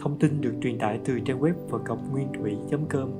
[0.00, 3.10] Thông tin được truyền tải từ trang web phật cọc nguyên thủy.com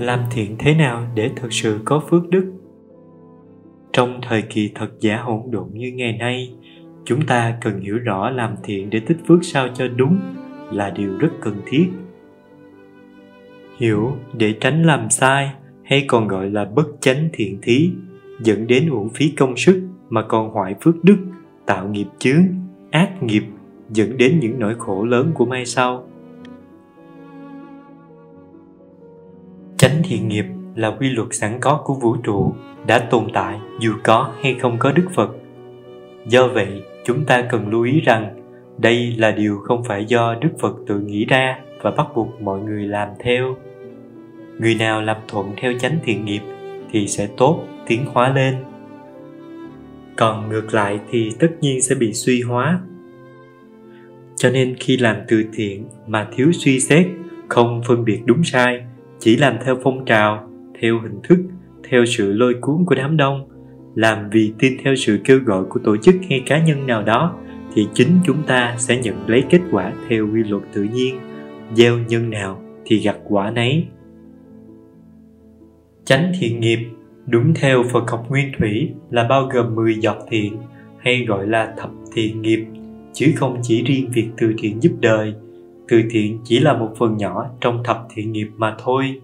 [0.00, 2.52] Làm thiện thế nào để thật sự có phước đức?
[3.92, 6.54] Trong thời kỳ thật giả hỗn độn như ngày nay,
[7.04, 10.18] chúng ta cần hiểu rõ làm thiện để tích phước sao cho đúng
[10.72, 11.86] là điều rất cần thiết.
[13.78, 15.52] Hiểu để tránh làm sai
[15.84, 17.90] hay còn gọi là bất chánh thiện thí
[18.40, 21.18] dẫn đến uổng phí công sức mà còn hoại phước đức,
[21.66, 22.44] tạo nghiệp chướng,
[22.90, 23.44] ác nghiệp,
[23.90, 26.04] dẫn đến những nỗi khổ lớn của mai sau.
[29.76, 30.44] Chánh thiện nghiệp
[30.74, 32.52] là quy luật sẵn có của vũ trụ
[32.86, 35.30] đã tồn tại dù có hay không có đức phật.
[36.26, 38.40] Do vậy, chúng ta cần lưu ý rằng
[38.78, 42.60] đây là điều không phải do đức phật tự nghĩ ra và bắt buộc mọi
[42.60, 43.56] người làm theo.
[44.58, 46.40] Người nào làm thuận theo chánh thiện nghiệp
[46.90, 48.54] thì sẽ tốt, tiến hóa lên
[50.16, 52.80] còn ngược lại thì tất nhiên sẽ bị suy hóa.
[54.36, 57.06] Cho nên khi làm từ thiện mà thiếu suy xét,
[57.48, 58.84] không phân biệt đúng sai,
[59.18, 61.38] chỉ làm theo phong trào, theo hình thức,
[61.90, 63.48] theo sự lôi cuốn của đám đông,
[63.94, 67.36] làm vì tin theo sự kêu gọi của tổ chức hay cá nhân nào đó,
[67.74, 71.18] thì chính chúng ta sẽ nhận lấy kết quả theo quy luật tự nhiên,
[71.74, 73.86] gieo nhân nào thì gặt quả nấy.
[76.04, 76.78] Chánh thiện nghiệp
[77.26, 80.56] Đúng theo Phật học Nguyên Thủy là bao gồm 10 giọt thiện
[80.98, 82.66] hay gọi là thập thiện nghiệp,
[83.12, 85.34] chứ không chỉ riêng việc từ thiện giúp đời.
[85.88, 89.20] Từ thiện chỉ là một phần nhỏ trong thập thiện nghiệp mà thôi.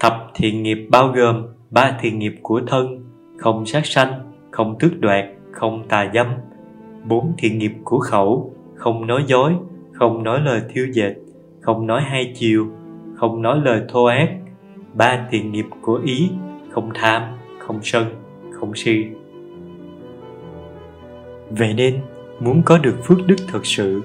[0.00, 3.04] Thập thiện nghiệp bao gồm ba thiện nghiệp của thân,
[3.38, 6.26] không sát sanh, không tước đoạt, không tà dâm.
[7.08, 9.52] Bốn thiện nghiệp của khẩu, không nói dối,
[9.92, 11.14] không nói lời thiêu dệt,
[11.60, 12.66] không nói hai chiều,
[13.14, 14.28] không nói lời thô ác.
[14.94, 16.30] Ba thiện nghiệp của ý,
[16.76, 17.22] không tham
[17.58, 18.06] không sân
[18.52, 19.04] không si.
[21.50, 22.00] Vậy nên
[22.40, 24.02] muốn có được phước đức thật sự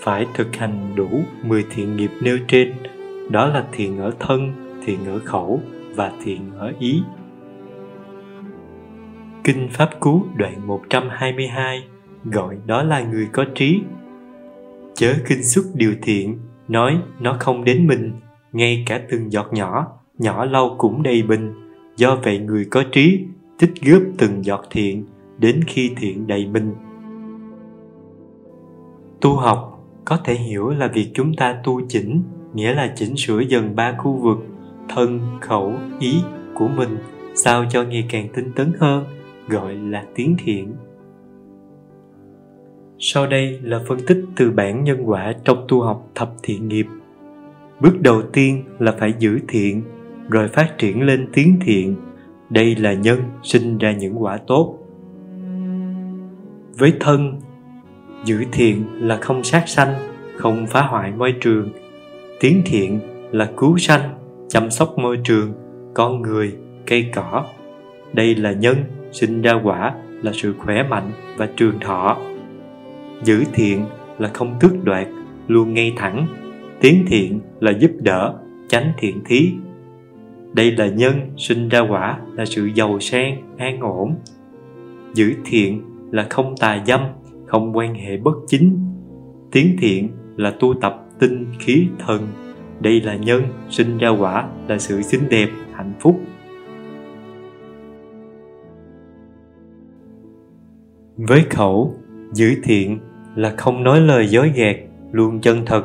[0.00, 2.74] phải thực hành đủ 10 thiện nghiệp nêu trên
[3.30, 4.52] đó là thiện ở thân
[4.84, 5.60] thiện ở khẩu
[5.94, 7.02] và thiện ở ý.
[9.44, 11.84] Kinh Pháp Cú đoạn 122
[12.24, 13.82] gọi đó là người có trí.
[14.94, 16.38] Chớ kinh xuất điều thiện,
[16.68, 18.12] nói nó không đến mình,
[18.52, 19.86] ngay cả từng giọt nhỏ,
[20.18, 21.61] nhỏ lâu cũng đầy bình,
[21.96, 23.24] do vậy người có trí
[23.58, 25.04] tích góp từng giọt thiện
[25.38, 26.74] đến khi thiện đầy mình.
[29.20, 32.22] Tu học có thể hiểu là việc chúng ta tu chỉnh,
[32.54, 34.38] nghĩa là chỉnh sửa dần ba khu vực,
[34.88, 36.14] thân, khẩu, ý
[36.54, 36.96] của mình,
[37.34, 39.04] sao cho ngày càng tinh tấn hơn,
[39.48, 40.72] gọi là tiến thiện.
[42.98, 46.86] Sau đây là phân tích từ bản nhân quả trong tu học thập thiện nghiệp.
[47.80, 49.82] Bước đầu tiên là phải giữ thiện
[50.28, 51.96] rồi phát triển lên tiếng thiện.
[52.50, 54.78] Đây là nhân sinh ra những quả tốt.
[56.78, 57.40] Với thân,
[58.24, 59.94] giữ thiện là không sát sanh,
[60.36, 61.68] không phá hoại môi trường.
[62.40, 63.00] Tiếng thiện
[63.30, 64.14] là cứu sanh,
[64.48, 65.52] chăm sóc môi trường,
[65.94, 66.56] con người,
[66.86, 67.44] cây cỏ.
[68.12, 68.76] Đây là nhân
[69.12, 72.16] sinh ra quả là sự khỏe mạnh và trường thọ.
[73.24, 73.84] Giữ thiện
[74.18, 75.06] là không tước đoạt,
[75.48, 76.26] luôn ngay thẳng.
[76.80, 78.34] Tiến thiện là giúp đỡ
[78.68, 79.52] tránh thiện thí
[80.52, 84.14] đây là nhân sinh ra quả, là sự giàu sang, an ổn.
[85.14, 87.00] Giữ thiện là không tà dâm,
[87.46, 88.78] không quan hệ bất chính.
[89.52, 92.26] Tiến thiện là tu tập tinh khí thần.
[92.80, 96.20] Đây là nhân sinh ra quả, là sự xinh đẹp, hạnh phúc.
[101.16, 101.94] Với khẩu,
[102.32, 102.98] giữ thiện
[103.36, 104.76] là không nói lời dối gạt,
[105.12, 105.84] luôn chân thật.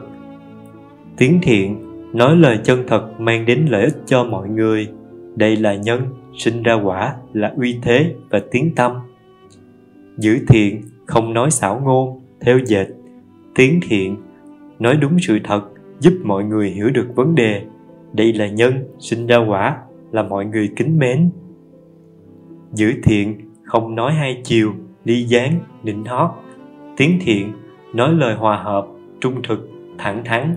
[1.18, 4.88] Tiến thiện nói lời chân thật mang đến lợi ích cho mọi người.
[5.36, 6.02] Đây là nhân
[6.38, 8.92] sinh ra quả, là uy thế và tiếng tâm.
[10.18, 12.88] Giữ thiện, không nói xảo ngôn, theo dệt.
[13.56, 14.16] Tiếng thiện,
[14.80, 15.62] nói đúng sự thật,
[16.00, 17.62] giúp mọi người hiểu được vấn đề.
[18.14, 19.78] Đây là nhân sinh ra quả,
[20.12, 21.30] là mọi người kính mến.
[22.74, 24.74] Giữ thiện, không nói hai chiều,
[25.04, 26.30] ly gián, nịnh hót.
[26.98, 27.54] Tiếng thiện,
[27.94, 28.88] nói lời hòa hợp,
[29.20, 30.56] trung thực, thẳng thắn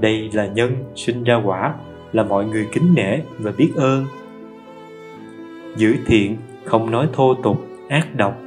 [0.00, 1.74] đây là nhân sinh ra quả,
[2.12, 4.06] là mọi người kính nể và biết ơn.
[5.76, 8.40] Giữ thiện, không nói thô tục, ác độc.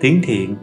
[0.00, 0.56] Tiếng thiện,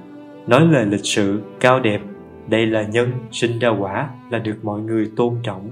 [0.48, 2.02] nói lời lịch sự, cao đẹp.
[2.48, 5.70] Đây là nhân sinh ra quả, là được mọi người tôn trọng.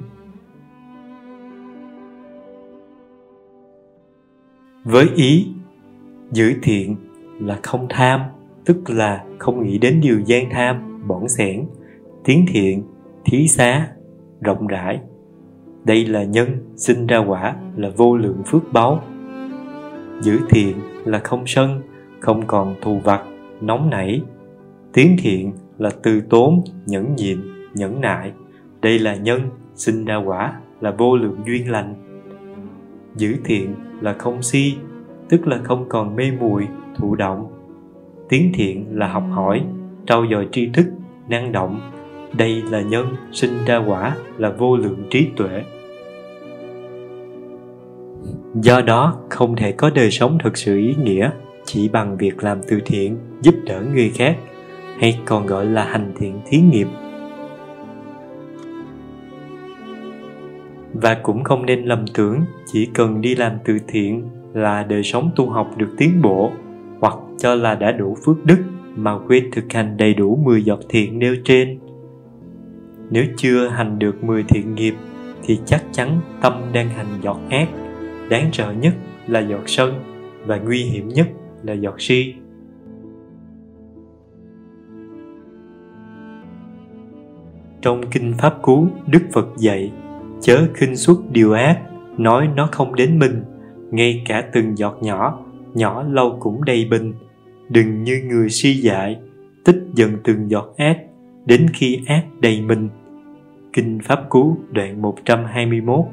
[4.83, 5.47] Với ý,
[6.31, 6.95] giữ thiện
[7.39, 8.21] là không tham,
[8.65, 11.65] tức là không nghĩ đến điều gian tham, bỏng sẻn.
[12.23, 12.83] Tiếng thiện,
[13.25, 13.87] thí xá
[14.41, 14.99] rộng rãi.
[15.83, 19.01] Đây là nhân sinh ra quả, là vô lượng phước báu
[20.21, 21.81] giữ thiện là không sân,
[22.19, 23.23] không còn thù vặt,
[23.61, 24.21] nóng nảy.
[24.93, 27.39] Tiến thiện là từ tốn, nhẫn nhịn,
[27.73, 28.31] nhẫn nại.
[28.81, 29.41] Đây là nhân
[29.75, 31.95] sinh ra quả, là vô lượng duyên lành.
[33.15, 34.75] Giữ thiện là không si,
[35.29, 37.47] tức là không còn mê muội, thụ động.
[38.29, 39.65] Tiến thiện là học hỏi,
[40.05, 40.85] trau dồi tri thức,
[41.29, 41.91] năng động
[42.33, 45.63] đây là nhân sinh ra quả, là vô lượng trí tuệ
[48.61, 51.29] do đó, không thể có đời sống thực sự ý nghĩa
[51.65, 54.37] chỉ bằng việc làm từ thiện, giúp đỡ người khác,
[54.99, 56.87] hay còn gọi là hành thiện thí nghiệp
[60.93, 62.41] và cũng không nên lầm tưởng
[62.73, 64.23] chỉ cần đi làm từ thiện
[64.53, 66.51] là đời sống tu học được tiến bộ,
[66.99, 68.57] hoặc cho là đã đủ phước đức
[68.95, 71.79] mà quên thực hành đầy đủ 10 giọt thiện nêu trên.
[73.09, 74.93] Nếu chưa hành được 10 thiện nghiệp
[75.43, 77.69] thì chắc chắn tâm đang hành giọt ác.
[78.29, 78.93] Đáng sợ nhất
[79.27, 79.93] là giọt sân
[80.45, 81.27] và nguy hiểm nhất
[81.63, 82.33] là giọt si.
[87.81, 89.91] Trong Kinh Pháp Cú, Đức Phật dạy,
[90.41, 91.81] chớ khinh suất điều ác,
[92.17, 93.43] nói nó không đến mình,
[93.91, 97.13] ngay cả từng giọt nhỏ, nhỏ lâu cũng đầy bình.
[97.69, 99.19] Đừng như người si dại,
[99.65, 100.97] tích dần từng giọt ác,
[101.45, 102.89] đến khi ác đầy mình.
[103.73, 106.05] Kinh Pháp Cú đoạn 121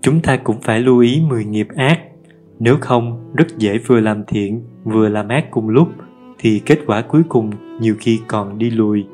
[0.00, 2.00] Chúng ta cũng phải lưu ý 10 nghiệp ác,
[2.58, 5.88] nếu không rất dễ vừa làm thiện vừa làm ác cùng lúc
[6.38, 7.50] thì kết quả cuối cùng
[7.80, 9.06] nhiều khi còn đi lùi.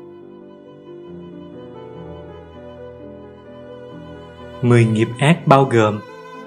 [4.61, 5.99] Mười nghiệp ác bao gồm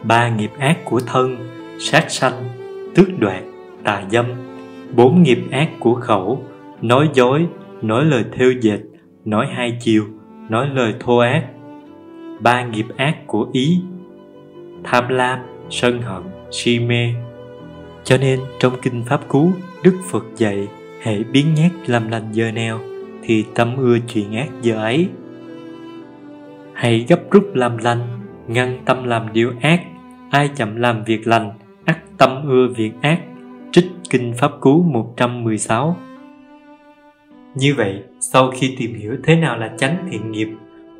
[0.04, 1.36] ba nghiệp ác của thân,
[1.78, 2.44] sát sanh,
[2.94, 3.42] tước đoạt,
[3.84, 4.26] tà dâm,
[4.96, 6.42] bốn nghiệp ác của khẩu,
[6.82, 7.46] nói dối,
[7.82, 8.78] nói lời theo dệt,
[9.24, 10.04] nói hai chiều,
[10.48, 11.44] nói lời thô ác,
[12.40, 13.80] ba nghiệp ác của ý,
[14.84, 15.38] tham lam,
[15.70, 17.14] sân hận, si mê.
[18.04, 19.50] Cho nên trong kinh Pháp Cú,
[19.82, 20.68] Đức Phật dạy
[21.02, 22.80] hãy biến nhát làm lành giờ nào
[23.22, 25.08] thì tâm ưa chuyện ác giờ ấy.
[26.72, 28.00] Hãy gấp rút làm lành,
[28.46, 29.82] ngăn tâm làm điều ác,
[30.30, 31.52] ai chậm làm việc lành,
[31.84, 33.20] ắt tâm ưa việc ác.
[33.72, 35.96] Trích Kinh Pháp Cú 116
[37.54, 40.48] như vậy, sau khi tìm hiểu thế nào là chánh thiện nghiệp,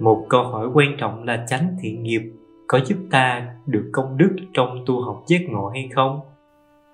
[0.00, 2.22] một câu hỏi quan trọng là chánh thiện nghiệp
[2.66, 6.20] có giúp ta được công đức trong tu học giác ngộ hay không?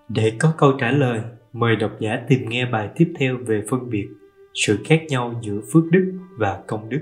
[0.08, 1.20] Để có câu trả lời,
[1.52, 4.06] mời độc giả tìm nghe bài tiếp theo về phân biệt
[4.54, 7.00] sự khác nhau giữa phước đức và công đức.